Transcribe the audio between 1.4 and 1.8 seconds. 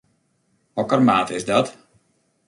dat?